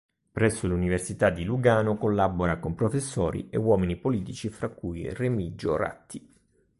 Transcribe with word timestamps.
Presso 0.31 0.65
l'Università 0.65 1.29
di 1.29 1.43
Lugano 1.43 1.95
collabora 1.95 2.57
con 2.57 2.73
professori 2.73 3.49
e 3.51 3.57
uomini 3.57 3.97
politici 3.97 4.49
fra 4.49 4.67
cui 4.69 5.07
Remigio 5.13 5.75
Ratti. 5.75 6.27